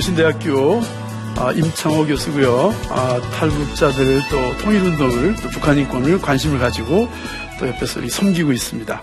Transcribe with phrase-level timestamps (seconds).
[0.00, 0.80] 고신대학교
[1.36, 2.74] 아, 임창호 교수고요.
[2.88, 7.06] 아, 탈북자들 또 통일운동을 또 북한 인권을 관심을 가지고
[7.58, 9.02] 또 옆에서 이 섬기고 있습니다.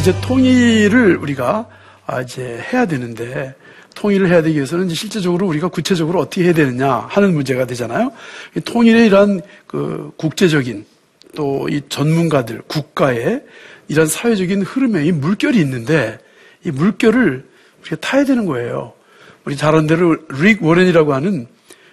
[0.00, 1.68] 이제 통일을 우리가
[2.06, 3.54] 아, 이제 해야 되는데
[3.94, 8.10] 통일을 해야 되기 위해서는 이제 실제적으로 우리가 구체적으로 어떻게 해야 되느냐 하는 문제가 되잖아요.
[8.56, 10.86] 이 통일의 이러한 그 국제적인
[11.36, 13.42] 또 이 전문가들 국가의
[13.88, 16.18] 이런 사회적인 흐름에 이 물결이 있는데
[16.64, 17.46] 이 물결을
[17.82, 18.94] 우리가 타야 되는 거예요.
[19.44, 21.46] 우리 잘 아는 대로 릭 워렌이라고 하는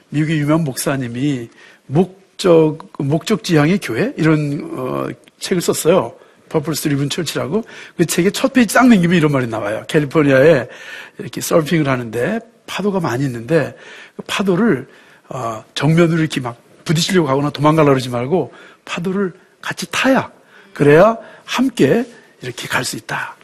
[0.09, 1.49] 미국의 유명 목사님이
[1.87, 5.07] 목적 목적 지향의 교회 이런 어,
[5.39, 6.13] 책을 썼어요.
[6.49, 7.63] Purpose Driven Church라고
[7.97, 9.83] 그 책의 첫 페이지 딱 넘기면 이런 말이 나와요.
[9.87, 10.67] 캘리포니아에
[11.19, 13.75] 이렇게 서핑을 하는데 파도가 많이 있는데
[14.15, 14.87] 그 파도를
[15.29, 18.53] 어, 정면으로 이렇게 막 부딪히려고 하거나 도망가려고 그러지 말고
[18.85, 20.31] 파도를 같이 타야
[20.73, 22.05] 그래야 함께
[22.41, 23.35] 이렇게 갈 수 있다.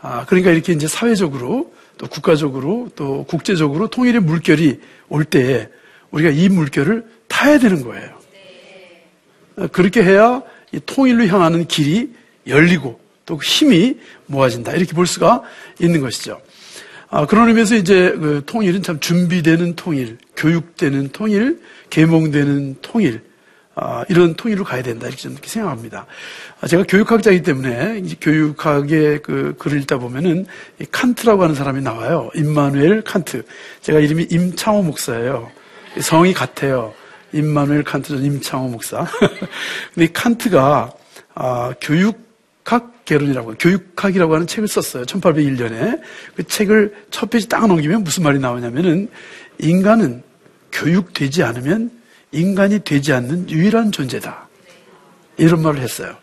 [0.00, 5.68] 아, 그러니까 이렇게 이제 사회적으로 또 국가적으로 또 국제적으로 통일의 물결이 올 때에
[6.10, 8.10] 우리가 이 물결을 타야 되는 거예요.
[9.56, 10.42] 어, 그렇게 해야
[10.72, 12.12] 이 통일로 향하는 길이
[12.46, 14.72] 열리고 또 힘이 모아진다.
[14.72, 15.42] 이렇게 볼 수가
[15.80, 16.40] 있는 것이죠.
[17.08, 21.60] 아, 그런 의미에서 이제 그 통일은 참 준비되는 통일, 교육되는 통일,
[21.90, 23.22] 계몽되는 통일,
[23.74, 25.08] 아, 이런 통일로 가야 된다.
[25.08, 26.06] 이렇게 생각합니다.
[26.60, 30.46] 아, 제가 교육학자이기 때문에 교육학의 그 글을 읽다 보면은
[30.80, 32.30] 이 칸트라고 하는 사람이 나와요.
[32.34, 33.44] 임마누엘 칸트.
[33.80, 35.50] 제가 이름이 임창호 목사예요.
[36.00, 36.94] 성이 같아요.
[37.32, 39.06] 임마누엘 칸트 전 임창호 목사.
[39.94, 40.92] 근데 이 칸트가
[41.34, 42.31] 아, 교육
[42.64, 45.04] 학 개론이라고 교육학이라고 하는 책을 썼어요.
[45.04, 46.00] 1801년에
[46.36, 49.08] 그 책을 첫 페이지 딱 넘기면 무슨 말이 나오냐면은
[49.58, 50.22] 인간은
[50.72, 51.90] 교육되지 않으면
[52.30, 54.48] 인간이 되지 않는 유일한 존재다.
[55.36, 56.16] 이런 말을 했어요.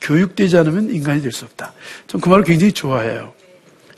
[0.00, 1.72] 교육되지 않으면 인간이 될 수 없다.
[2.06, 3.34] 전 그 말을 굉장히 좋아해요.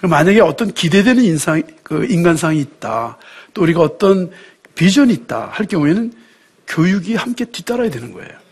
[0.02, 3.16] 만약에 어떤 기대되는 인상, 그 인간상이 있다.
[3.54, 4.30] 또 우리가 어떤
[4.74, 5.48] 비전이 있다.
[5.52, 6.12] 할 경우에는
[6.66, 8.43] 교육이 함께 뒤따라야 되는 거예요.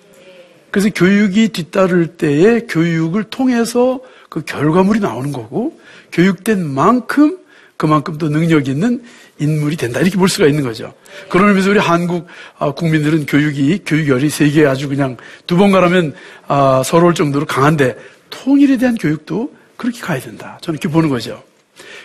[0.72, 4.00] 그래서 교육이 뒤따를 때에 교육을 통해서
[4.30, 5.78] 그 결과물이 나오는 거고
[6.10, 7.38] 교육된 만큼
[7.76, 9.02] 그만큼 또 능력 있는
[9.38, 10.00] 인물이 된다.
[10.00, 10.94] 이렇게 볼 수가 있는 거죠.
[11.32, 12.26] 의미에서 우리 한국
[12.58, 15.16] 아, 국민들은 교육이, 교육열이 세계에 아주 그냥
[15.46, 16.14] 두 번 가라면
[16.48, 17.96] 아, 서러울 정도로 강한데
[18.30, 20.58] 통일에 대한 교육도 그렇게 가야 된다.
[20.62, 21.42] 저는 이렇게 보는 거죠.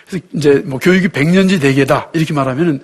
[0.06, 2.10] 그래서 이제 뭐 교육이 백년지 대계다.
[2.12, 2.82] 이렇게 말하면은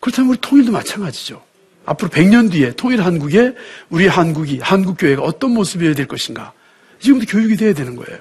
[0.00, 1.42] 그렇다면 우리 통일도 마찬가지죠.
[1.88, 3.54] 앞으로 100년 뒤에 통일 한국에
[3.88, 6.52] 우리 한국이, 한국 교회가 어떤 모습이어야 될 것인가.
[7.00, 8.20] 지금부터 교육이 돼야 되는 거예요.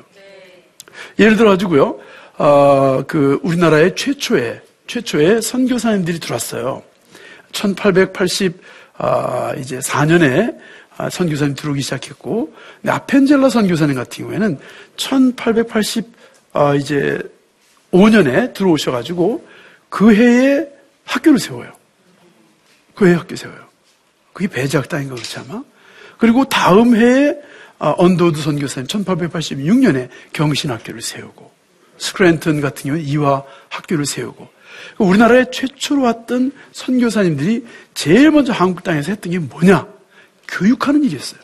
[1.19, 2.00] 예를 들어 가지고요,
[2.38, 6.81] 어, 그, 우리나라의 최초의, 최초의 선교사님들이 들어왔어요.
[7.52, 8.62] 1880,
[8.98, 10.58] 아, 이제 4년에
[10.96, 12.54] 아, 선교사님 들어오기 시작했고,
[12.88, 14.60] 아펜젤라 선교사님 같은 경우에는
[14.96, 16.06] 1880,
[16.54, 17.20] 아, 이제
[17.92, 19.46] 5년에 들어오셔 가지고
[19.90, 20.68] 그 해에
[21.06, 21.76] 학교를 세워요.
[22.98, 23.60] 그 해에 학교 세워요.
[24.34, 25.64] 그게 배재학당인가 그렇지 아마?
[26.18, 27.36] 그리고 다음 해에
[27.80, 31.52] 아, 언더우드 선교사님 1886년에 경신학교를 세우고
[32.00, 34.50] 스크랜턴 같은 경우는 이화 학교를 세우고
[34.98, 39.88] 우리나라에 최초로 왔던 선교사님들이 제일 먼저 한국 땅에서 했던 게 뭐냐?
[40.48, 41.40] 교육하는 일이었어요.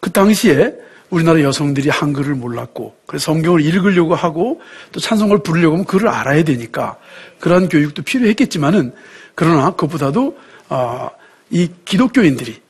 [0.00, 0.72] 그 당시에
[1.10, 4.60] 우리나라 여성들이 한글을 몰랐고 그래서 성경을 읽으려고 하고
[4.92, 6.98] 또 찬송을 부르려고 하면 그걸 알아야 되니까
[7.40, 8.94] 그러한 교육도 필요했겠지만은
[9.38, 10.36] 그러나 그것보다도
[10.68, 11.10] 아,
[11.48, 12.60] 이 기독교인들이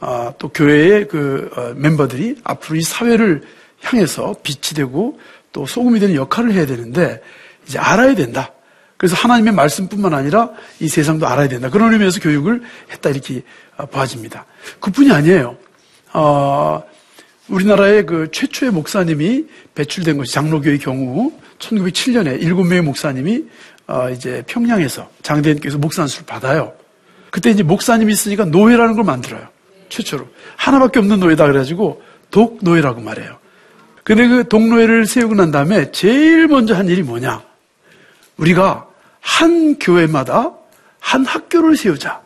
[0.00, 3.44] 아, 또 교회의 그 어, 멤버들이 앞으로 이 사회를
[3.80, 5.18] 향해서 빛이 되고
[5.52, 7.22] 또 소금이 되는 역할을 해야 되는데
[7.66, 8.52] 이제 알아야 된다.
[8.98, 11.70] 그래서 하나님의 말씀뿐만 아니라 이 세상도 알아야 된다.
[11.70, 12.60] 그런 의미에서 교육을
[12.92, 13.40] 했다 이렇게
[13.78, 14.44] 어, 봐집니다.
[14.80, 15.56] 그뿐이 아니에요.
[16.12, 16.82] 어,
[17.48, 23.46] 우리나라의 그 최초의 목사님이 배출된 것이 장로교의 경우 1907년에 일곱 명의 목사님이
[23.88, 26.74] 어, 이제 평양에서 장대인께서 목사 안수를 받아요.
[27.30, 29.48] 그때 이제 목사님이 있으니까 노예라는 걸 만들어요.
[29.88, 33.38] 최초로 하나밖에 없는 노예다 그래가지고 독노예라고 말해요.
[34.04, 37.42] 근데 그 독노예를 세우고 난 다음에 제일 먼저 한 일이 뭐냐?
[38.36, 38.86] 우리가
[39.20, 40.52] 한 교회마다
[41.00, 42.20] 한 학교를 세우자.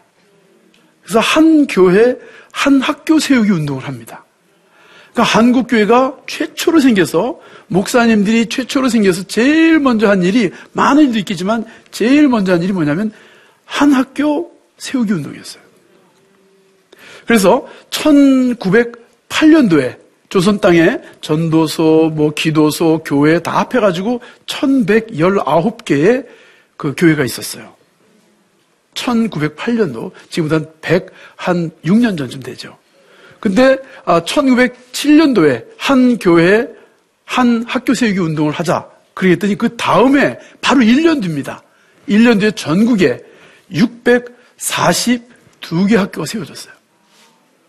[1.02, 2.16] 그래서 한 교회,
[2.52, 4.21] 한 학교 세우기 운동을 합니다.
[5.12, 7.38] 그러니까 한국 교회가 최초로 생겨서
[7.68, 13.12] 목사님들이 최초로 생겨서 제일 먼저 한 일이 많은 일도 있겠지만 제일 먼저 한 일이 뭐냐면
[13.64, 15.62] 한 학교 세우기 운동이었어요.
[17.26, 26.26] 그래서 1908년도에 조선 땅에 전도소, 뭐 기도소, 교회 다 합해 가지고 1119개의
[26.78, 27.74] 그 교회가 있었어요.
[28.94, 32.78] 1908년도, 지금보다 106년 전쯤 되죠.
[33.42, 36.68] 근데 1907년도에 아, 한 교회에
[37.24, 38.88] 한 학교 세우기 운동을 하자.
[39.14, 41.60] 그랬더니 그 다음에 바로 1년 뒤입니다.
[42.08, 43.18] 1년 뒤에 전국에
[43.72, 46.72] 642개 학교가 세워졌어요.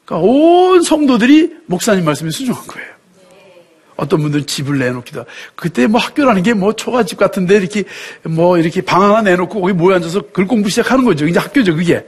[0.06, 2.90] 그러니까 온 성도들이 목사님 말씀에 순종한 거예요.
[3.96, 5.31] 어떤 분들은 집을 내놓기도 하고.
[5.56, 7.84] 그때 뭐 학교라는 게 뭐 초가집 같은데 이렇게
[8.22, 11.25] 뭐 이렇게 방 하나 내놓고 거기 모여 앉아서 글 공부 시작하는 거죠.
[11.25, 12.06] 이제 학교죠, 그게.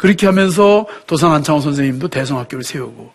[0.00, 3.12] 그렇게 하면서 도산 안창호 선생님도 대성학교를 세우고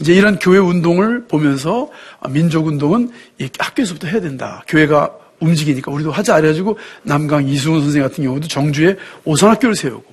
[0.00, 1.88] 이제 이런 교회 운동을 보면서
[2.30, 3.12] 민족 운동은
[3.56, 4.64] 학교에서부터 해야 된다.
[4.66, 10.04] 교회가 움직이니까 우리도 하자 그래가지고 남강 이승훈 선생 같은 경우도 정주에 오산학교를 세우고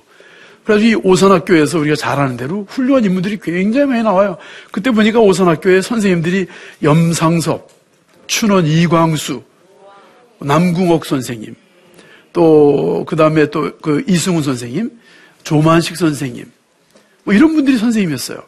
[0.62, 4.36] 그래가지고 이 오산학교에서 우리가 잘 아는 대로 훌륭한 인물들이 굉장히 많이 나와요.
[4.70, 6.46] 그때 보니까 오산학교에 선생님들이
[6.84, 7.68] 염상섭,
[8.28, 9.42] 춘원 이광수,
[10.38, 11.56] 남궁옥 선생님,
[12.32, 14.90] 또, 그 다음에 또 그 이승훈 선생님,
[15.44, 16.50] 조만식 선생님,
[17.24, 18.42] 뭐 이런 분들이 선생님이었어요.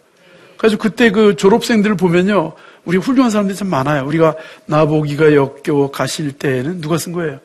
[0.57, 2.55] 그래서 그때 그 졸업생들을 보면요.
[2.85, 4.07] 우리 훌륭한 사람들이 참 많아요.
[4.07, 7.41] 우리가 나보기가 역겨 가실 때에는 누가 쓴 거예요?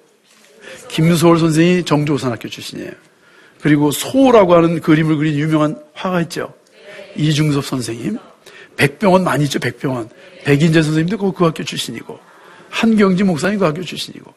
[0.87, 2.91] 김소월 선생이 정조오산학교 출신이에요.
[3.61, 6.53] 그리고 소라고 하는 그림을 그린 유명한 화가 있죠.
[7.15, 8.17] 이중섭 선생님.
[8.77, 10.09] 백병원 많이 있죠, 백병원.
[10.43, 12.17] 백인재 선생님도 그, 그 학교 출신이고,
[12.69, 14.33] 한경지 목사님 그 학교 출신이고.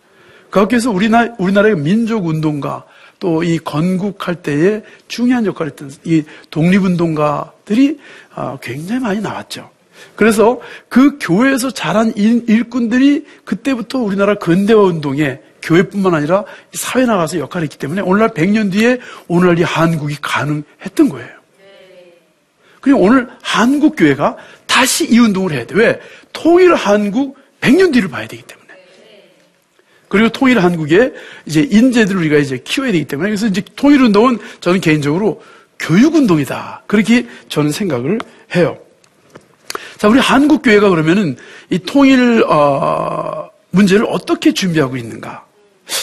[0.50, 2.84] 그 학교에서 우리나라, 우리나라의 민족운동가,
[3.24, 7.98] 또 이 건국할 때에 중요한 역할을 했던 이 독립운동가들이
[8.34, 9.70] 아, 굉장히 많이 나왔죠.
[10.14, 10.60] 그래서
[10.90, 16.44] 그 교회에서 자란 일꾼들이 그때부터 우리나라 근대화 운동에 교회뿐만 아니라
[16.74, 21.28] 사회 나가서 역할을 했기 때문에 오늘날 100년 뒤에 오늘날 이 한국이 가능했던 거예요.
[22.82, 24.36] 그리고 오늘 한국 교회가
[24.66, 25.74] 다시 이 운동을 해야 돼.
[25.74, 25.98] 왜?
[26.34, 28.63] 통일 한국 100년 뒤를 봐야 되기 때문에.
[30.14, 31.12] 그리고 통일 한국에
[31.44, 35.42] 이제 인재들을 우리가 이제 키워야 되기 때문에 그래서 이제 통일 운동은 저는 개인적으로
[35.76, 36.84] 교육 운동이다.
[36.86, 38.20] 그렇게 저는 생각을
[38.54, 38.78] 해요.
[39.96, 41.36] 자, 우리 한국 교회가 그러면은
[41.68, 45.44] 이 통일 어, 문제를 어떻게 준비하고 있는가?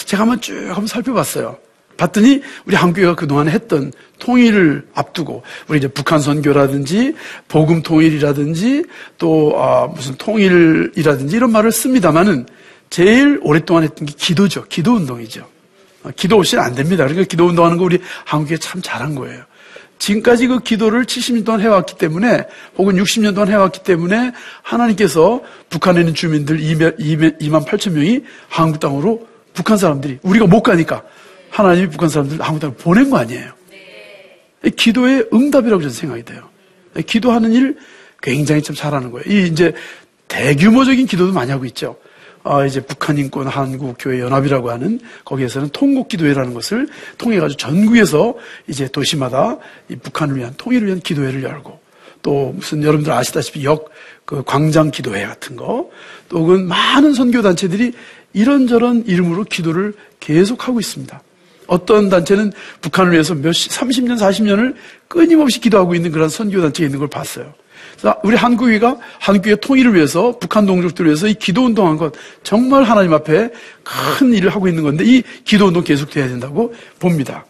[0.04, 1.56] 제가 한번 쭉 한번 살펴봤어요.
[1.96, 7.14] 봤더니 우리 한국교회가 그동안 했던 통일을 앞두고 우리 이제 북한 선교라든지
[7.48, 8.84] 복음 통일이라든지
[9.16, 12.44] 또 아, 무슨 통일이라든지 이런 말을 씁니다만은
[12.92, 14.66] 제일 오랫동안 했던 게 기도죠.
[14.68, 15.48] 기도 운동이죠.
[16.02, 17.04] 아, 기도 없이는 안 됩니다.
[17.04, 19.44] 그러니까 기도 운동하는 거 우리 한국에 참 잘한 거예요.
[19.98, 22.44] 지금까지 그 기도를 70년 동안 해왔기 때문에
[22.76, 29.78] 혹은 60년 동안 해왔기 때문에 하나님께서 북한에 있는 주민들 2만 8천 명이 한국 땅으로 북한
[29.78, 31.02] 사람들이 우리가 못 가니까
[31.48, 33.52] 하나님이 북한 사람들 을 한국 땅으로 보낸 거 아니에요.
[34.76, 36.46] 기도의 응답이라고 저는 생각이 돼요.
[37.06, 37.78] 기도하는 일
[38.20, 39.24] 굉장히 좀 잘하는 거예요.
[39.32, 39.72] 이 이제
[40.28, 41.96] 대규모적인 기도도 많이 하고 있죠.
[42.44, 48.34] 아, 이제 북한 인권 한국 교회 연합이라고 하는 거기에서는 통곡 기도회라는 것을 통해 가지고 전국에서
[48.66, 49.58] 이제 도시마다
[49.88, 51.80] 이 북한을 위한 통일을 위한 기도회를 열고
[52.22, 53.92] 또 무슨 여러분들 아시다시피 역
[54.24, 57.92] 그 광장 기도회 같은 거또 혹은 많은 선교 단체들이
[58.32, 61.22] 이런저런 이름으로 기도를 계속하고 있습니다.
[61.66, 64.74] 어떤 단체는 북한을 위해서 몇 30년, 40년을
[65.08, 67.52] 끊임없이 기도하고 있는 그런 선교 단체가 있는 걸 봤어요.
[68.22, 73.50] 우리 한국위가 한국의 통일을 위해서 북한 동족들을 위해서 이 기도 운동한 것 정말 하나님 앞에
[73.84, 77.44] 큰 일을 하고 있는 건데 이 기도 운동 계속돼야 된다고 봅니다.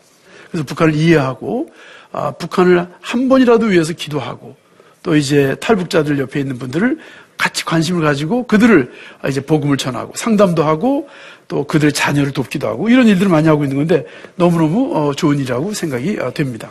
[0.51, 1.69] 그래서 북한을 이해하고
[2.13, 4.57] 아, 북한을 한 번이라도 위해서 기도하고
[5.03, 6.99] 또 이제 탈북자들 옆에 있는 분들을
[7.39, 8.93] 같이 관심을 가지고 그들을
[9.29, 11.09] 이제 복음을 전하고 상담도 하고
[11.49, 14.05] 또 그들의 자녀를 돕기도 하고 이런 일들을 많이 하고 있는 건데
[14.37, 16.71] 너무너무 어, 좋은 일이라고 생각이 어, 됩니다.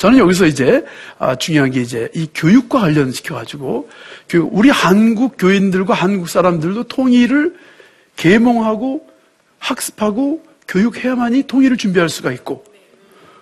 [0.00, 0.82] 저는 여기서 이제
[1.18, 3.90] 아, 중요한 게 이제 이 교육과 관련시켜 가지고
[4.50, 7.54] 우리 한국 교인들과 한국 사람들도 통일을
[8.16, 9.06] 계몽하고
[9.58, 12.64] 학습하고 교육해야만이 통일을 준비할 수가 있고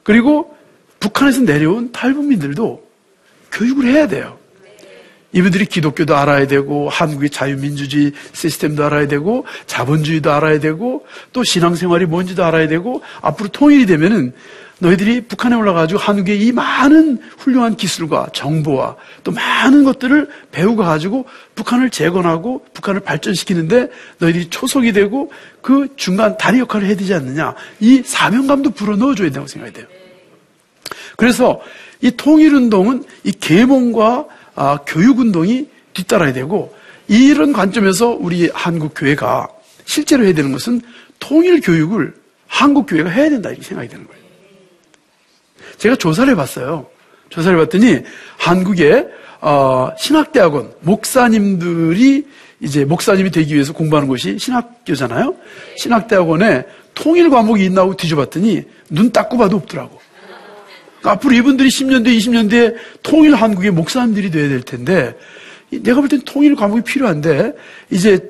[0.03, 0.57] 그리고
[0.99, 2.85] 북한에서 내려온 탈북민들도
[3.53, 4.37] 교육을 해야 돼요.
[5.31, 12.45] 이분들이 기독교도 알아야 되고 한국의 자유민주주의 시스템도 알아야 되고 자본주의도 알아야 되고 또 신앙생활이 뭔지도
[12.45, 14.33] 알아야 되고 앞으로 통일이 되면은
[14.81, 21.91] 너희들이 북한에 올라가지고 한국의 이 많은 훌륭한 기술과 정보와 또 많은 것들을 배우고 가지고 북한을
[21.91, 25.33] 재건하고 북한을 발전시키는데 너희들이 초석이 되고
[25.63, 27.55] 그 중간 다리 역할을 해야 되지 않느냐.
[27.81, 29.87] 이 사명감도 불어넣어줘야 된다고 생각이 돼요.
[31.17, 31.61] 그래서
[32.01, 36.75] 이 통일운동은 이 계몽과 아, 교육운동이 뒤따라야 되고
[37.09, 39.49] 이런 관점에서 우리 한국 교회가
[39.85, 40.81] 실제로 해야 되는 것은
[41.19, 42.15] 통일 교육을
[42.47, 44.28] 한국 교회가 해야 된다 이렇게 생각이 되는 거예요.
[45.79, 46.87] 제가 조사를 해봤어요.
[47.31, 48.01] 조사를 해봤더니
[48.37, 49.09] 한국의
[49.41, 52.27] 어, 신학대학원 목사님들이
[52.61, 55.37] 이제 목사님이 되기 위해서 공부하는 곳이 신학교잖아요.
[55.77, 60.01] 신학대학원에 통일 과목이 있나고 뒤져봤더니 눈 닦고 봐도 없더라고.
[60.99, 65.15] 그러니까 앞으로 이분들이 10년 뒤에 20년 뒤에 통일 한국의 목사님들이 돼야 될 텐데
[65.71, 67.53] 내가 볼 땐 통일 과목이 필요한데
[67.91, 68.29] 이제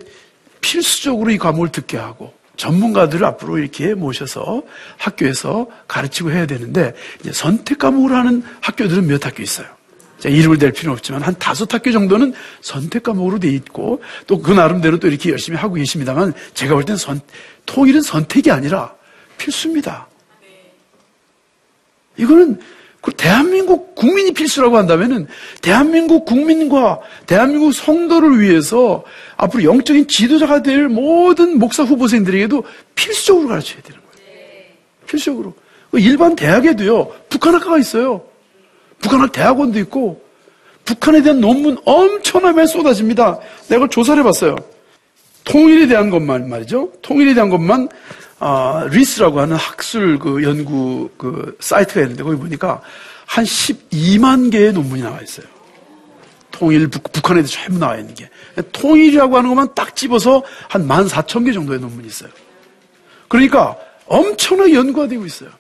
[0.60, 4.62] 필수적으로 이 과목을 듣게 하고 전문가들을 앞으로 이렇게 모셔서
[4.98, 9.66] 학교에서 가르치고 해야 되는데 이제 선택 과목을 하는 학교들은 몇 학교 있어요.
[10.18, 14.52] 자, 이름을 댈 필요는 없지만 한 다섯 학교 정도는 선택 과목으로 돼 있고 또 그
[14.52, 17.20] 나름대로 또 이렇게 열심히 하고 계십니다만 제가 볼 때는 선,
[17.66, 18.94] 통일은 선택이 아니라
[19.36, 20.08] 필수입니다.
[22.16, 22.64] 이거는 그
[23.16, 25.26] 대한민국 국민이 필수라고 한다면은
[25.62, 29.04] 대한민국 국민과 대한민국 성도를 위해서
[29.36, 34.64] 앞으로 영적인 지도자가 될 모든 목사 후보생들에게도 필수적으로 가르쳐야 되는 거예요.
[35.06, 35.54] 필수적으로.
[35.94, 38.22] 일반 대학에도요, 북한학과가 있어요.
[39.00, 40.22] 북한학 대학원도 있고,
[40.84, 43.38] 북한에 대한 논문 엄청나게 쏟아집니다.
[43.68, 44.56] 내가 조사를 해봤어요.
[45.44, 46.92] 통일에 대한 것만 말이죠.
[47.02, 47.88] 통일에 대한 것만
[48.40, 52.80] 아, 리스라고 하는 학술 그 연구 그 사이트가 있는데 거기 보니까
[53.26, 55.46] 한 12만 개의 논문이 나와 있어요.
[56.50, 58.28] 통일, 북, 한에 대해서 전부 나와 있는 게.
[58.72, 62.30] 통일이라고 하는 것만 딱 집어서 한 14,000개 정도의 논문이 있어요.
[63.28, 63.76] 그러니까
[64.06, 65.50] 엄청나게 연구가 되고 있어요.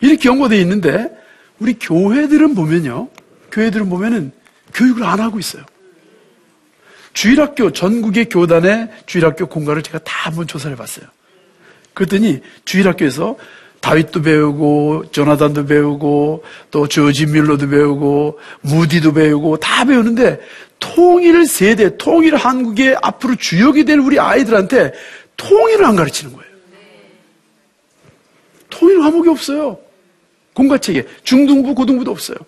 [0.00, 1.10] 이렇게 연구되어 있는데
[1.58, 3.08] 우리 교회들은 보면요.
[3.52, 4.32] 교회들은 보면은
[4.72, 5.64] 교육을 안 하고 있어요.
[7.12, 11.06] 주일학교, 전국의 교단의 주일학교 공간을 제가 다 한번 조사를 해봤어요.
[12.00, 13.36] 그랬더니 주일학교에서
[13.80, 20.40] 다윗도 배우고 조나단도 배우고 또 조지 밀러도 배우고 무디도 배우고 다 배우는데
[20.78, 24.92] 통일 세대, 통일 한국의 앞으로 주역이 될 우리 아이들한테
[25.36, 26.50] 통일을 안 가르치는 거예요.
[28.70, 29.78] 통일 과목이 없어요.
[30.54, 32.38] 공과체계, 중등부, 고등부도 없어요.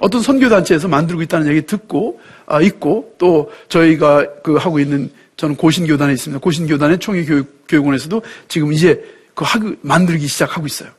[0.00, 6.12] 어떤 선교단체에서 만들고 있다는 얘기 듣고, 아, 있고, 또 저희가 그 하고 있는 저는 고신교단에
[6.12, 6.40] 있습니다.
[6.40, 9.02] 고신교단의 총회교육원에서도 지금 이제
[9.34, 10.90] 그 학, 만들기 시작하고 있어요.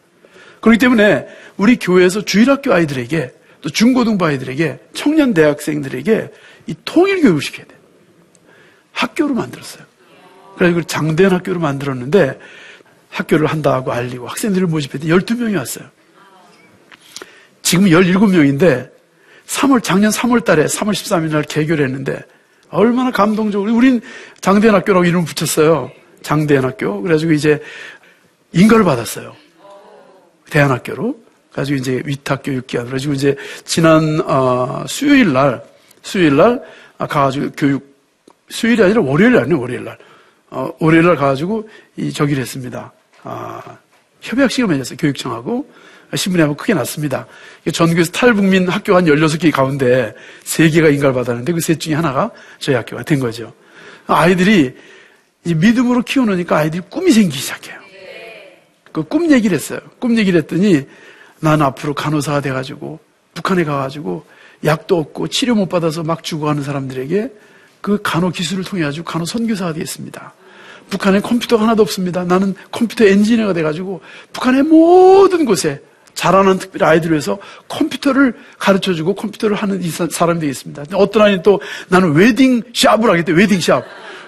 [0.61, 1.27] 그렇기 때문에
[1.57, 6.31] 우리 교회에서 주일학교 아이들에게 또 중고등부 아이들에게 청년 대학생들에게
[6.67, 7.77] 이 통일 교육을 시켜야 돼요.
[8.93, 9.83] 학교로 만들었어요.
[10.57, 12.39] 그래서 장대한 학교로 만들었는데
[13.09, 15.85] 학교를 한다고 알리고 학생들을 모집했더니 12명이 왔어요.
[17.61, 18.89] 지금 17명인데
[19.47, 22.23] 3월, 작년 3월 달에 3월 13일 날 개교를 했는데
[22.71, 23.73] 얼마나 감동적으로.
[23.73, 24.01] 우린
[24.41, 25.91] 장대한 학교라고 이름 을 붙였어요.
[26.21, 27.01] 장대한 학교.
[27.01, 27.61] 그래가지고 이제
[28.51, 29.35] 인가를 받았어요.
[30.49, 31.17] 대안학교로.
[31.53, 32.85] 가지고 이제 위탁교육기관.
[32.85, 33.35] 그래가지고 이제
[33.65, 35.63] 지난, 어, 수요일 날,
[36.01, 36.63] 수요일 날
[36.97, 37.95] 가가지고 교육,
[38.49, 39.97] 수요일이 아니라 월요일 아니에요, 월요일 날.
[40.49, 42.91] 어, 월요일 날 가가지고 이 저기를 했습니다.
[43.23, 43.61] 아,
[44.21, 45.69] 협약식을 맺었어요, 교육청하고.
[46.15, 47.27] 신문에 한번 크게 났습니다.
[47.71, 50.13] 전국에서 탈북민 학교 한 16개 가운데
[50.43, 53.53] 3개가 인가를 받았는데 그 셋 중에 하나가 저희 학교가 된 거죠.
[54.07, 54.75] 아이들이
[55.43, 57.79] 믿음으로 키워놓으니까 아이들이 꿈이 생기기 시작해요.
[58.91, 59.79] 그 꿈 얘기를 했어요.
[59.99, 60.85] 꿈 얘기를 했더니
[61.39, 62.99] 난 앞으로 간호사가 돼가지고
[63.35, 64.25] 북한에 가가지고
[64.65, 67.31] 약도 없고 치료 못 받아서 막 죽어가는 사람들에게
[67.81, 70.33] 그 간호 기술을 통해 가지고 간호 선교사가 되겠습니다.
[70.89, 72.25] 북한에 컴퓨터가 하나도 없습니다.
[72.25, 74.01] 나는 컴퓨터 엔지니어가 돼가지고
[74.33, 75.81] 북한의 모든 곳에
[76.19, 77.37] 자라는 특별히 아이들을 위해서
[77.69, 80.83] 컴퓨터를 가르쳐 주고 컴퓨터를 하는 사람이 되겠습니다.
[80.95, 83.83] 어떤 아이는 또 나는 wedding shop을 하겠대, wedding shop.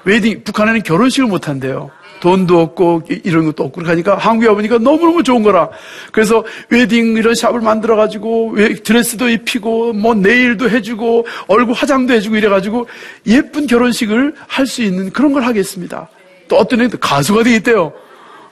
[0.05, 1.91] wedding, 북한에는 결혼식을 못 한대요.
[2.21, 5.69] 돈도 없고 이- 이런 것도 없고 그러니까 한국에 와보니까 너무너무 좋은 거라.
[6.13, 12.38] 그래서 웨딩 이런 shop을 만들어 가지고 웨- 드레스도 입히고 뭐 nail도 해주고 얼굴 화장도 해주고
[12.38, 12.88] 이래가지고
[13.27, 16.07] 예쁜 결혼식을 할 수 있는 그런 걸 하겠습니다.
[16.48, 17.91] 또 어떤 애는 가수가 되겠대요.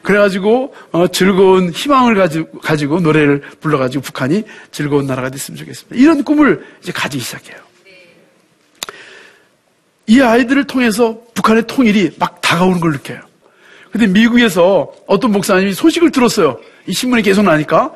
[0.01, 5.95] 그래가지고 어, 즐거운 희망을 가지고, 가지고 노래를 불러가지고 북한이 즐거운 나라가 됐으면 좋겠습니다.
[5.95, 7.57] 이런 꿈을 이제 가지기 시작해요.
[10.07, 13.19] 이 아이들을 통해서 북한의 통일이 막 다가오는 걸 느껴요.
[13.91, 16.59] 근데 미국에서 어떤 목사님이 소식을 들었어요.
[16.87, 17.91] 이 신문에 계속 나니까.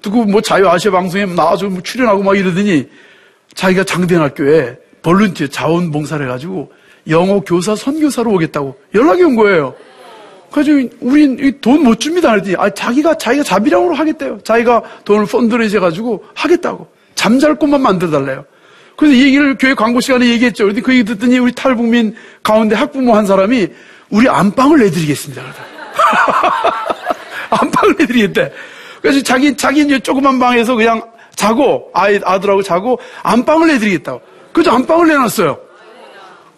[0.00, 2.88] 듣고 뭐 자유아시아 방송에 나와서 뭐 출연하고 막 이러더니
[3.54, 6.72] 자기가 장대학교에 볼런티어 자원봉사를 해가지고
[7.08, 9.74] 영어 교사 선교사로 오겠다고 연락이 온 거예요.
[10.50, 12.30] 그래서 우린 돈 못 줍니다.
[12.30, 14.38] 그랬더니 아, 자기가 자기가 자비량으로 하겠대요.
[14.42, 18.44] 자기가 돈을 펀드레이즈 해가지고 하겠다고 잠잘 곳만 만들어 달래요.
[18.96, 20.66] 그래서 이 얘기를 교회 광고 시간에 얘기했죠.
[20.66, 23.68] 근데 그 얘기 듣더니 우리 탈북민 가운데 학부모 한 사람이
[24.10, 25.42] 우리 안방을 내드리겠습니다.
[27.50, 28.52] 안방을 내드리겠대.
[29.02, 31.02] 그래서 자기 자기 이제 조그만 방에서 그냥
[31.36, 34.20] 자고 아이 아들하고 자고 안방을 내드리겠다고.
[34.52, 35.58] 그래서 안방을 내놨어요.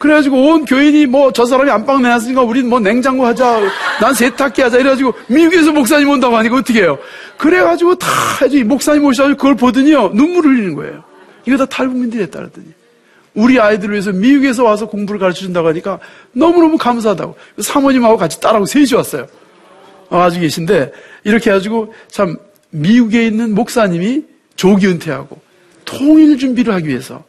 [0.00, 3.60] 그래가지고 온 교인이 뭐 저 사람이 안방 내놨으니까 우린 뭐 냉장고 하자,
[4.00, 6.98] 난 세탁기 하자 이래가지고 미국에서 목사님 온다고 하니까 어떻게 해요?
[7.36, 8.08] 그래가지고 다
[8.40, 11.04] 해주 목사님 오셔가지고 그걸 보더니요 눈물 흘리는 거예요.
[11.46, 12.68] 이거 다 탈북민들이 했다 그랬더니
[13.34, 15.98] 우리 아이들을 위해서 미국에서 와서 공부를 가르쳐 준다고 하니까
[16.32, 19.26] 너무너무 감사하다고 사모님하고 같이 딸하고 셋이 왔어요.
[20.08, 20.92] 와가지고 계신데
[21.24, 22.36] 이렇게 해가지고 참
[22.70, 24.24] 미국에 있는 목사님이
[24.56, 25.38] 조기 은퇴하고
[25.84, 27.22] 통일 준비를 하기 위해서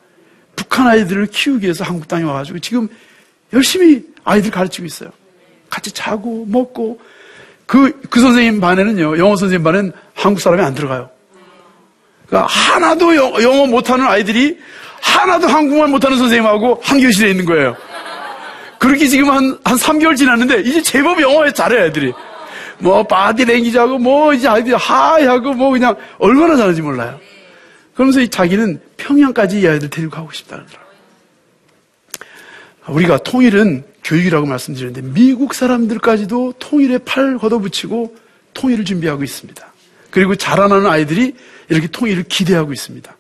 [0.72, 2.88] 북한 아이들을 키우기 위해서 한국 땅에 와가지고 지금
[3.52, 5.10] 열심히 아이들 가르치고 있어요.
[5.70, 6.98] 같이 자고 먹고
[7.66, 11.10] 그, 그 선생님 반에는요, 영어 선생님 반에는 한국 사람이 안 들어가요.
[12.26, 14.58] 그러니까 하나도 영- 영어 못하는 아이들이
[15.02, 17.76] 하나도 한국말 못하는 선생님하고 한 교실에 있는 거예요.
[18.80, 22.14] 그렇게 지금 한, 한 3개월 지났는데 이제 제법 영어 잘해요, 애들이.
[22.80, 27.20] 뭐, body language하고 뭐, 이제 아이들이 hi하고 뭐 그냥 얼마나 잘하는지 몰라요.
[28.02, 30.92] 그러면서 이 자기는 평양까지 이 아이들 데리고 가고 싶다 그러더라고요.
[32.88, 38.18] 우리가 통일은 교육이라고 말씀드렸는데 미국 사람들까지도 통일에 팔 걷어붙이고
[38.56, 39.74] 통일을 준비하고 있습니다.
[40.10, 41.36] 그리고 자라나는 아이들이
[41.70, 43.16] 이렇게 통일을 기대하고 있습니다.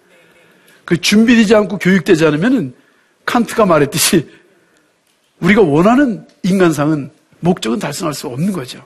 [0.84, 2.74] 그 준비되지 않고 교육되지 않으면은
[3.28, 4.28] 칸트가 말했듯이
[5.42, 8.84] 우리가 원하는 인간상은 목적은 달성할 수 없는 거죠.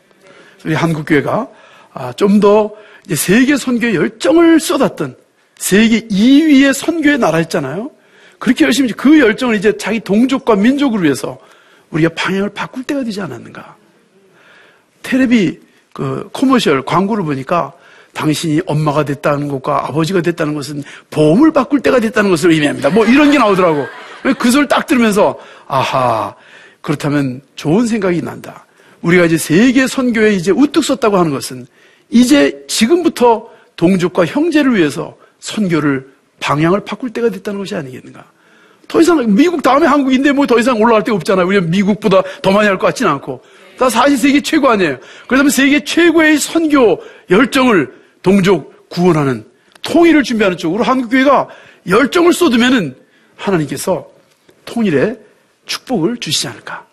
[0.66, 1.48] 우리 한국교회가
[1.94, 2.74] 아, 좀더
[3.16, 5.24] 세계 선교에 열정을 쏟았던
[5.58, 7.92] 세계 2위의 선교의 나라였잖아요.
[8.40, 11.38] 그렇게 열심히 그 열정을 이제 자기 동족과 민족을 위해서
[11.92, 13.76] 우리가 방향을 바꿀 때가 되지 않았는가.
[15.04, 15.60] 테레비
[15.94, 17.72] 그 커머셜 광고를 보니까
[18.14, 22.90] 당신이 엄마가 됐다는 것과 아버지가 됐다는 것은 보험을 바꿀 때가 됐다는 것을 의미합니다.
[22.90, 23.86] 뭐 이런 게 나오더라고.
[24.40, 25.38] 그 소리를 딱 들으면서
[25.68, 26.36] 아하
[26.82, 28.66] 그렇다면 좋은 생각이 난다.
[29.02, 31.68] 우리가 이제 세계 선교에 이제 우뚝 섰다고 하는 것은
[32.10, 36.08] 이제 지금부터 동족과 형제를 위해서 선교를
[36.40, 38.26] 방향을 바꿀 때가 됐다는 것이 아니겠는가.
[38.88, 41.48] 더 이상 미국 다음에 한국인데 뭐 더 이상 올라갈 데 없잖아요.
[41.48, 43.42] 우리가 미국보다 더 많이 할 것 같지는 않고.
[43.78, 44.98] 다 사실 세계 최고 아니에요.
[45.28, 49.46] 그렇다면 세계 최고의 선교 열정을 동족 구원하는
[49.82, 51.48] 통일을 준비하는 쪽으로 한국교회가
[51.88, 52.96] 열정을 쏟으면은
[53.36, 54.08] 하나님께서
[54.66, 55.18] 통일에
[55.66, 56.86] 축복을 주시지 않을까.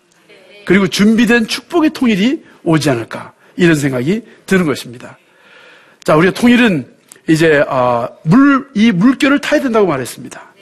[0.65, 3.33] 그리고 준비된 축복의 통일이 오지 않을까.
[3.55, 5.17] 이런 생각이 드는 것입니다.
[6.03, 6.92] 자, 우리가 통일은
[7.27, 10.53] 이제, 아, 물, 이 물결을 타야 된다고 말했습니다.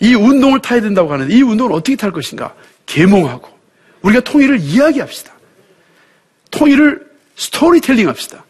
[0.00, 2.54] 이 운동을 타야 된다고 하는데 이 운동을 어떻게 탈 것인가?
[2.86, 3.48] 계몽하고
[4.02, 5.32] 우리가 통일을 이야기합시다.
[6.50, 7.06] 통일을
[7.36, 8.44] 스토리텔링 합시다.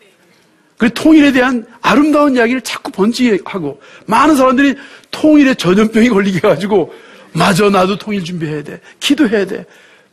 [0.78, 4.76] 그 통일에 대한 아름다운 이야기를 자꾸 번지게 하고 많은 사람들이
[5.10, 6.94] 통일에 전염병이 걸리게 해가지고
[7.32, 8.80] 마저 나도 통일 준비해야 돼.
[9.00, 9.66] 기도해야 돼.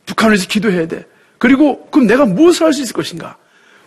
[0.07, 1.05] 북한에서 기도해야 돼.
[1.37, 3.37] 그리고 그럼 내가 무엇을 할 수 있을 것인가?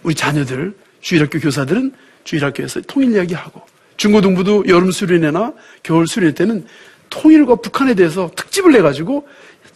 [0.05, 1.93] 우리 자녀들, 주일학교 교사들은
[2.25, 3.63] 주일학교에서 통일 이야기하고
[3.97, 5.53] 중고등부도 여름 수련회나
[5.83, 6.67] 겨울 수련회 때는
[7.11, 9.27] 통일과 북한에 대해서 특집을 내가지고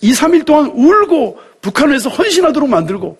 [0.00, 3.18] 2, 3일 동안 울고 북한에서 헌신하도록 만들고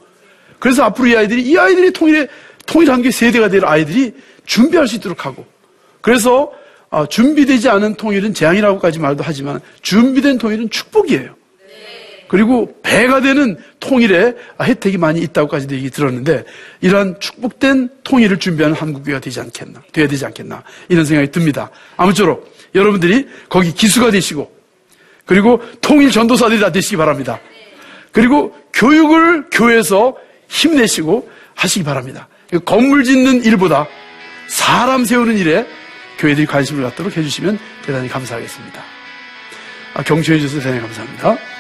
[0.59, 2.29] 그래서 앞으로 이 아이들이 이 아이들이 통일에
[2.67, 4.15] 통일한 게 세대가 될 아이들이
[4.47, 5.45] 준비할 수 있도록 하고
[6.01, 6.53] 그래서
[6.91, 11.35] 아, 준비되지 않은 통일은 재앙이라고까지 말도 하지만 준비된 통일은 축복이에요.
[12.29, 16.45] 그리고 배가 되는 통일에 혜택이 많이 있다고까지도 얘기 들었는데
[16.81, 21.71] 이러한 축복된 통일을 준비하는 한국교회가 되지 않겠나, 돼야 되지 않겠나 이런 생각이 듭니다.
[21.97, 24.53] 아무쪼록 여러분들이 거기 기수가 되시고
[25.27, 27.41] 그리고 통일 전도사들이 다 되시기 바랍니다.
[28.13, 30.17] 그리고 교육을 교회에서
[30.49, 32.29] 힘내시고 하시기 바랍니다.
[32.65, 33.87] 건물 짓는 일보다
[34.49, 35.67] 사람 세우는 일에
[36.19, 38.83] 교회들이 관심을 갖도록 해주시면 대단히 감사하겠습니다.
[39.95, 41.54] 아, 경청해 주셔서 대단히 감사합니다.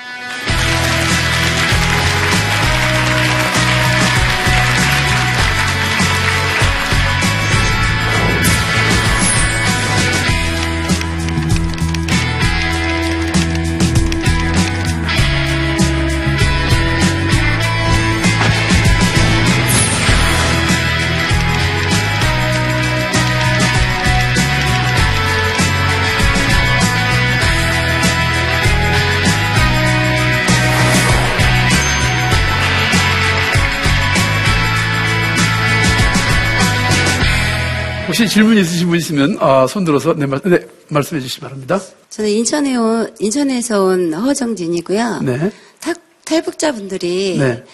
[38.35, 41.79] 질문 있으신 분 있으면 아, 손 들어서 네, 말, 네, 말씀해 주시기 바랍니다.
[42.11, 45.21] 저는 인천에 온, 인천에서 온 허정진이고요.
[45.21, 45.53] 네.
[45.79, 45.95] 탈,
[46.25, 47.65] 탈북자분들이 네.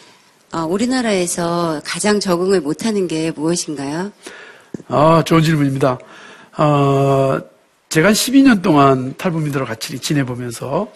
[0.53, 4.13] 어, 우리나라에서 가장 적응을 못하는 게 무엇인가요?
[4.89, 5.99] 아, 좋은 질문입니다.
[6.59, 7.41] 어,
[7.89, 10.93] 제가 한 12년 동안 탈북민들과 같이 지내보면서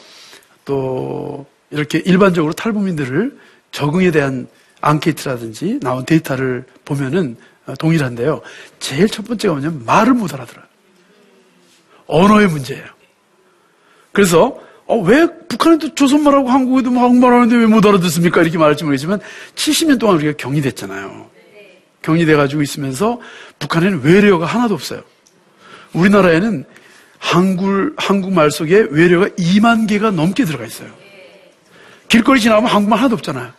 [0.66, 3.38] 또 이렇게 일반적으로 탈북민들을
[3.72, 4.46] 적응에 대한
[4.82, 8.42] 앙케이트라든지 나온 데이터를 보면은 어, 동일한데요.
[8.78, 10.64] 제일 첫 번째가 뭐냐면 말을 못 알아들어요.
[12.06, 12.84] 언어의 문제예요.
[14.12, 18.42] 그래서 어, 왜 북한에도 조선말하고 한국에도 뭐 한국말 하는데 왜 못 알아듣습니까?
[18.42, 19.20] 이렇게 말할지 모르겠지만
[19.54, 21.30] 70년 동안 우리가 격리됐잖아요.
[22.02, 23.18] 격리돼 가지고 있으면서
[23.58, 25.02] 북한에는 외래어가 하나도 없어요.
[25.94, 26.66] 우리나라에는
[27.18, 30.90] 한글, 한국말 속에 외래어가 2만 개가 넘게 들어가 있어요.
[32.08, 33.52] 길거리 지나가면 한국말 하나도 없잖아요.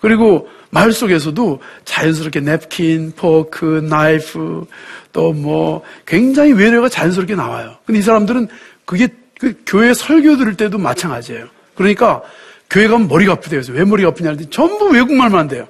[0.00, 4.66] 그리고 말 속에서도 자연스럽게 냅킨, 포크, 나이프,
[5.12, 7.76] 또 뭐 굉장히 외래어가 자연스럽게 나와요.
[7.84, 8.48] 근데 이 사람들은
[8.84, 9.08] 그게
[9.38, 11.46] 그 교회 설교 들을 때도 마찬가지예요.
[11.74, 12.22] 그러니까
[12.68, 13.60] 교회 가면 머리가 아프대요.
[13.60, 15.66] 그래서 왜 머리가 아프냐 했더니 전부 외국말만 돼요.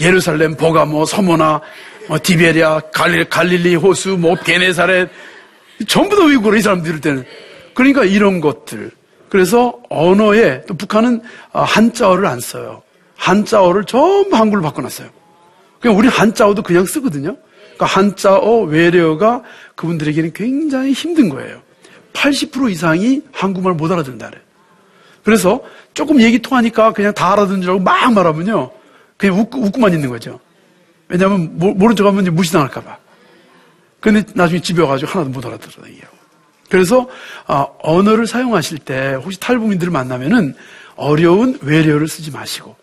[0.00, 1.60] 예루살렘, 버가모, 서머나,
[2.08, 5.10] 뭐 디베리아, 갈릴, 갈릴리 호수, 뭐 게네사렛
[5.88, 7.24] 전부 다 외국어로 이 사람 들을 때는
[7.74, 8.90] 그러니까 이런 것들
[9.28, 12.82] 그래서 언어에 또 북한은 아, 한자어를 안 써요.
[13.20, 15.08] 한자어를 전부 한글로 바꿔놨어요.
[15.78, 17.36] 그냥 우리 한자어도 그냥 쓰거든요.
[17.74, 19.42] 그러니까 한자어 외래어가
[19.74, 21.60] 그분들에게는 굉장히 힘든 거예요.
[22.14, 24.42] 80% 이상이 한국말 못 알아듣는다 그래요.
[25.22, 25.60] 그래서
[25.92, 28.70] 조금 얘기 통하니까 그냥 다 알아듣는 줄 알고 막 말하면요.
[29.18, 30.40] 그냥 웃고, 웃고만 있는 거죠.
[31.08, 32.96] 왜냐하면 모- 모른 척 하면 무시당할까봐.
[34.00, 36.16] 근데 나중에 집에 와가지고 하나도 못 알아들어 얘기하고.
[36.70, 37.06] 그래서
[37.46, 40.54] 아, 언어를 사용하실 때 혹시 탈북민들을 만나면은
[40.96, 42.79] 어려운 외래어를 쓰지 마시고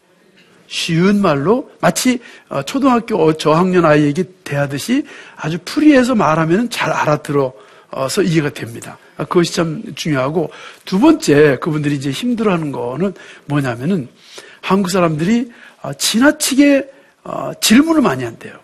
[0.68, 5.04] 쉬운 말로 마치 어, 초등학교 어, 저학년 아이에게 대하듯이
[5.36, 8.98] 아주 풀이해서 말하면 잘 알아들어서 이해가 됩니다.
[9.18, 10.52] 아, 그것이 참 중요하고
[10.86, 13.14] 두 번째 그분들이 이제 힘들어하는 거는
[13.46, 14.08] 뭐냐면은
[14.62, 15.52] 한국 사람들이
[15.82, 16.90] 어, 지나치게
[17.24, 18.60] 어, 질문을 많이 한대요.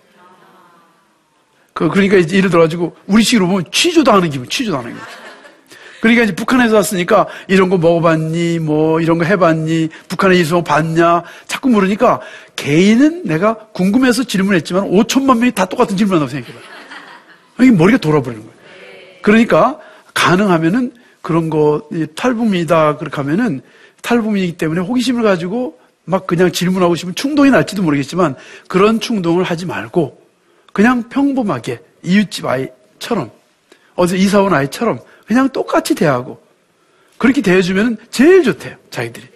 [1.73, 5.22] 그, 그러니까 예를 들어가지고 우리식으로 보면 취조당하는 기분, 취조당하는 기분.
[6.03, 11.69] 그러니까 이제 북한에서 왔으니까 이런 거 먹어봤니, 뭐 이런 거 해봤니, 북한에 이서 봤냐, 자꾸
[11.69, 12.19] 물으니까
[12.57, 16.61] 개인은 내가 궁금해서 질문했지만 5천만 명이 다 똑같은 질문한다고 생각해봐요.
[17.61, 18.57] 이게 머리가 돌아버리는 거예요.
[19.21, 19.79] 그러니까
[20.13, 23.61] 가능하면은 그런 거, 이 탈북민이다 그렇게 하면은
[24.01, 28.35] 탈북민이기 때문에 호기심을 가지고 막 그냥 질문하고 싶으면 충동이 날지도 모르겠지만
[28.67, 30.21] 그런 충동을 하지 말고
[30.73, 33.31] 그냥 평범하게 이웃집 아이처럼
[33.95, 36.41] 어제 이사 온 아이처럼 그냥 똑같이 대하고
[37.17, 39.27] 그렇게 대해주면 제일 좋대요 자기들이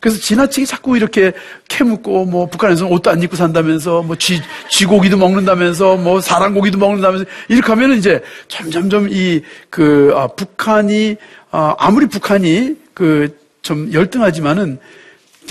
[0.00, 1.32] 그래서 지나치게 자꾸 이렇게
[1.68, 7.68] 캐묻고 뭐 북한에서는 옷도 안 입고 산다면서 뭐 쥐, 쥐고기도 먹는다면서 뭐 사람고기도 먹는다면서 이렇게
[7.68, 11.16] 하면은 이제 점점점 이그 북한이
[11.52, 14.78] 아, 아무리 북한이 그 좀 열등하지만은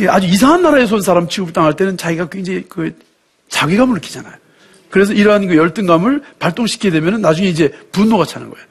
[0.07, 2.93] 아주 이상한 나라에서 온 사람 취급을 당할 때는 자기가 굉장히 그
[3.49, 4.33] 자괴감을 느끼잖아요.
[4.89, 8.65] 그래서 이러한 그 열등감을 발동시키게 되면 나중에 이제 분노가 차는 거예요.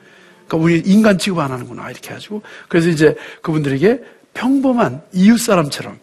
[0.50, 4.00] 그러니까 우리 인간 취급 안 하는구나 이렇게 해가지고 그래서 이제 그분들에게
[4.34, 5.98] 평범한 이웃 사람처럼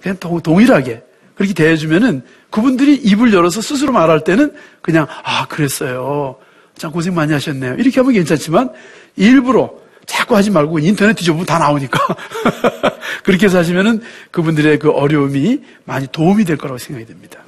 [0.00, 1.02] 그냥 동- 동일하게
[1.34, 6.36] 그렇게 대해주면은 그분들이 입을 열어서 스스로 말할 때는 그냥 아 그랬어요.
[6.76, 7.74] 참 고생 많이 하셨네요.
[7.74, 8.70] 이렇게 하면 괜찮지만
[9.16, 11.98] 일부러 자꾸 하지 말고 인터넷 뒤져보면 다 나오니까
[13.24, 17.40] 그렇게 해서 하시면은 그분들의 그 어려움이 많이 도움이 될 거라고 생각이 됩니다.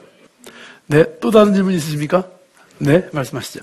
[0.87, 2.27] 네, 또 다른 질문 있으십니까?
[2.79, 3.61] 네, 말씀하시죠.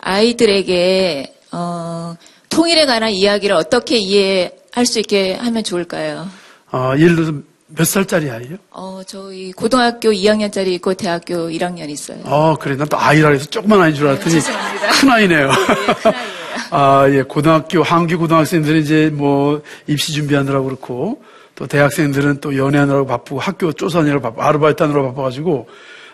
[0.00, 2.16] 아이들에게 어,
[2.48, 6.28] 통일에 관한 이야기를 어떻게 이해할 수 있게 하면 좋을까요?
[6.72, 7.32] 어, 예를 들어서
[7.74, 8.56] 몇 살짜리 아이예요?
[8.70, 12.18] 어, 저희 고등학교 2학년짜리 있고 대학교 1학년 있어요.
[12.24, 12.76] 어, 그래.
[12.76, 14.90] 난 또 아이라 해서 조그만 아이인 줄 알았더니 죄송합니다.
[14.92, 15.48] 큰 아이네요.
[15.48, 16.32] 큰 아이예요.
[16.70, 17.22] 아, 예.
[17.22, 21.22] 고등학교, 한국 고등학생들은 이제 뭐 입시 준비하느라고 그렇고
[21.54, 25.68] 또 대학생들은 또 연애하느라고 바쁘고 학교 쫓아내느라고 바쁘고 아르바이트 하느라고 바빠가지고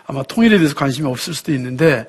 [0.05, 2.05] 아마 통일에 대해서 관심이 없을 수도 있는데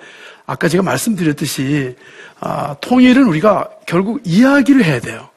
[0.50, 1.94] 아까 제가 말씀드렸듯이
[2.40, 5.28] 아, 통일은 우리가 결국 이야기를 해야 돼요.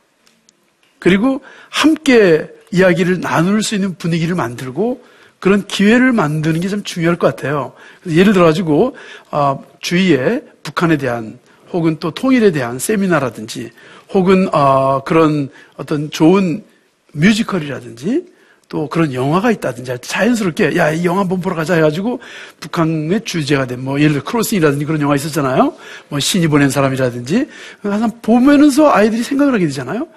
[0.98, 5.04] 그리고 함께 이야기를 나눌 수 있는 분위기를 만들고
[5.40, 7.74] 그런 기회를 만드는 게 참 중요할 것 같아요.
[8.08, 8.96] 예를 들어가지고
[9.30, 11.38] 어, 주위에 북한에 대한
[11.72, 13.70] 혹은 또 통일에 대한 세미나라든지
[14.16, 16.64] 혹은 어, 그런 어떤 좋은
[17.12, 18.26] 뮤지컬이라든지
[18.74, 22.20] 또 그런 영화가 있다든지 자연스럽게 야 이 영화 한번 보러 가자 해가지고
[22.60, 25.76] 북한의 주제가 된 뭐 예를 들어 크로싱이라든지 그런 영화 있었잖아요.
[26.10, 27.48] 뭐 신이 보낸 사람이라든지
[27.84, 30.08] 항상 보면서 아이들이 생각을 하게 되잖아요.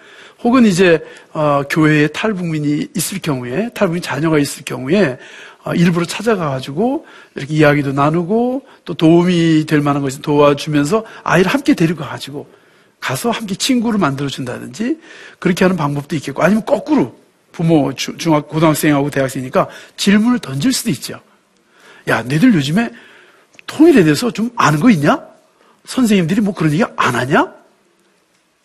[0.43, 5.19] 혹은 이제 어, 교회에 탈북민이 있을 경우에 탈북민 자녀가 있을 경우에
[5.65, 12.05] 어, 일부러 찾아가가지고 이렇게 이야기도 나누고 또 도움이 될 만한 것을 도와주면서 아이를 함께 데리고
[12.05, 12.49] 가가지고
[13.01, 14.99] 가서 함께 친구를 만들어 준다든지
[15.41, 17.26] 그렇게 하는 방법도 있겠고 아니면 거꾸로
[17.57, 19.67] 부모 주- 중학 고등학생하고 대학생이니까
[19.97, 21.19] 질문을 던질 수도 있죠.
[22.07, 22.91] 야, 너희들 요즘에
[23.67, 25.19] 통일에 대해서 좀 아는 거 있냐?
[25.87, 27.51] 선생님들이 뭐 그런 얘기 안 하냐?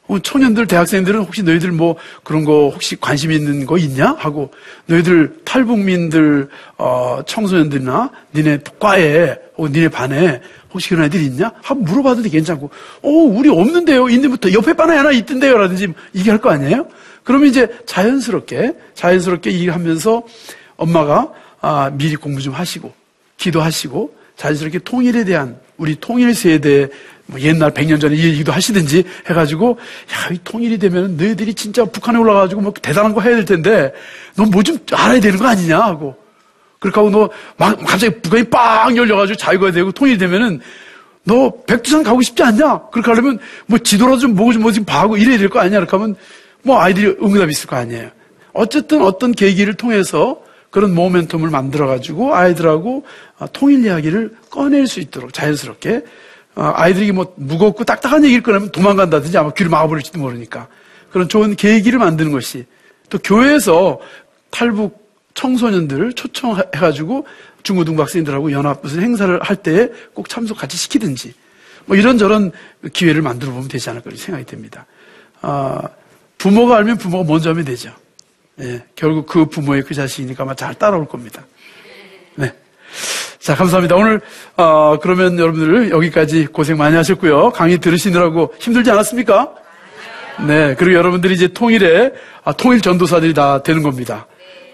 [0.07, 4.13] 어, 청년들, 대학생들은 혹시 너희들 뭐 그런 거 혹시 관심 있는 거 있냐?
[4.19, 4.51] 하고
[4.87, 10.41] 너희들 탈북민들, 어, 청소년들이나 니네 과에 혹은 니네 반에
[10.73, 11.53] 혹시 그런 애들 있냐?
[11.61, 12.69] 한번 물어봐도 괜찮고,
[13.03, 14.09] 어, 우리 없는데요.
[14.09, 15.57] 있는부터 옆에 반에 하나 있던데요.
[15.57, 16.87] 라든지 얘기할 거 아니에요?
[17.23, 20.23] 그러면 이제 자연스럽게, 자연스럽게 얘기하면서
[20.77, 21.31] 엄마가
[21.61, 22.91] 아, 미리 공부 좀 하시고,
[23.37, 26.89] 기도하시고, 자연스럽게 통일에 대한 우리 통일 세대
[27.27, 29.77] 뭐 옛날 100년 전에 이 얘기도 하시든지 해가지고
[30.11, 33.93] 야, 이 통일이 되면 너희들이 진짜 북한에 올라가가지고 뭐 대단한 거 해야 될 텐데
[34.35, 36.15] 너 뭐 좀 알아야 되는 거 아니냐 하고
[36.79, 40.59] 그렇게 하고 너 막 갑자기 북한이 빵 열려가지고 자유가 되고 통일이 되면은
[41.23, 42.89] 너 백두산 가고 싶지 않냐?
[42.91, 45.77] 그렇게 하려면 뭐 지도라도 좀 보고 좀 뭐좀 봐고 이래야 될 거 아니냐?
[45.77, 46.15] 이렇게 하면
[46.63, 48.11] 뭐 아이들이 응답이 있을 거 아니에요.
[48.53, 53.05] 어쨌든 어떤 계기를 통해서 그런 모멘텀을 만들어가지고 아이들하고
[53.37, 56.03] 아, 통일 이야기를 꺼낼 수 있도록 자연스럽게
[56.55, 60.67] 아, 아이들이 뭐 무겁고 딱딱한 얘기를 꺼내면 도망간다든지 아마 귀를 막아버릴지도 모르니까
[61.11, 62.65] 그런 좋은 계기를 만드는 것이
[63.09, 63.99] 또 교회에서
[64.49, 65.01] 탈북
[65.33, 67.25] 청소년들을 초청해가지고
[67.63, 71.33] 중고등 학생들하고 연합 무슨 행사를 할때꼭 참석 같이 시키든지
[71.85, 72.51] 뭐 이런저런
[72.93, 74.85] 기회를 만들어 보면 되지 않을까 생각이 됩니다.
[75.41, 75.81] 아,
[76.41, 77.91] 부모가 알면 부모가 먼저 하면 되죠.
[78.61, 81.45] 예, 결국 그 부모의 그 자식이니까 아마 잘 따라올 겁니다.
[82.33, 82.51] 네.
[83.37, 83.95] 자, 감사합니다.
[83.95, 84.21] 오늘,
[84.57, 87.51] 어, 그러면 여러분들 여기까지 고생 많이 하셨고요.
[87.51, 89.53] 강의 들으시느라고 힘들지 않았습니까?
[90.47, 90.73] 네.
[90.79, 92.11] 그리고 여러분들이 이제 통일에,
[92.43, 94.25] 아, 통일 전도사들이 다 되는 겁니다.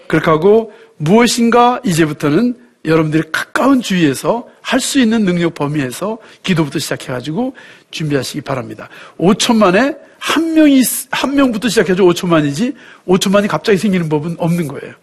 [0.06, 2.56] 그렇게 하고 무엇인가 이제부터는
[2.88, 7.54] 여러분들이 가까운 주위에서 할 수 있는 능력 범위에서 기도부터 시작해가지고
[7.90, 8.88] 준비하시기 바랍니다.
[9.18, 12.74] 5천만에 한 명이, 한 명부터 시작해서 5천만이지
[13.06, 14.94] 5천만이 갑자기 생기는 법은 없는 거예요.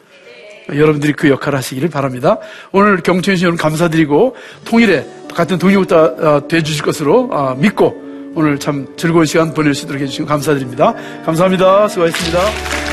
[0.69, 2.39] 여러분들이 그 역할을 하시기를 바랍니다.
[2.71, 8.03] 오늘 경청해 주신 여러분 감사드리고 통일에 같은 동역자 돼 주실 것으로 아, 믿고
[8.35, 10.93] 오늘 참 즐거운 시간 보낼 수 있도록 해주시고 감사드립니다.
[11.25, 11.87] 감사합니다.
[11.87, 12.84] 수고하셨습니다.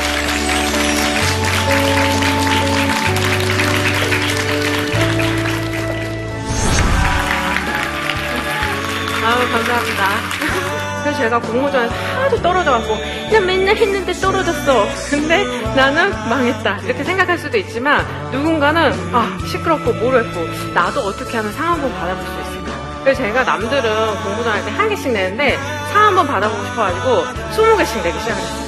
[11.23, 12.97] 제가 공모전에서 하도 떨어져갖고,
[13.29, 14.85] 그냥 맨날 했는데 떨어졌어.
[15.09, 16.79] 근데 나는 망했다.
[16.83, 22.31] 이렇게 생각할 수도 있지만, 누군가는, 아, 시끄럽고 모르겠고, 나도 어떻게 하면 상 한번 받아볼 수
[22.51, 22.73] 있을까.
[23.03, 23.81] 그래서 제가 남들은
[24.23, 25.57] 공모전 할 때 한 개씩 내는데,
[25.93, 27.23] 상 한번 받아보고 싶어가지고,
[27.55, 28.63] 20개씩 내기 시작했어요.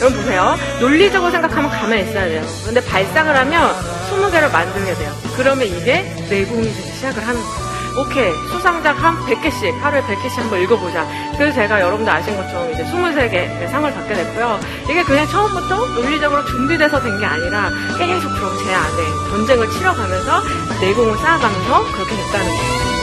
[0.00, 0.56] 여러분 보세요.
[0.80, 2.42] 논리적으로 생각하면 가만히 있어야 돼요.
[2.64, 3.70] 근데 발상을 하면
[4.10, 5.12] 20개를 만들게 돼요.
[5.36, 7.67] 그러면 이게 내공이 되기 시작을 하는 거예요.
[7.98, 8.32] 오케이.
[8.48, 11.04] 수상작 한 100개씩, 하루에 100개씩 한번 읽어보자.
[11.36, 14.60] 그래서 제가 여러분들 아신 것처럼 이제 23개 상을 받게 됐고요.
[14.88, 20.42] 이게 그냥 처음부터 논리적으로 준비돼서 된 게 아니라 계속 그럼 제 안에 전쟁을 치러가면서
[20.80, 22.97] 내공을 쌓아가면서 그렇게 됐다는 거예요.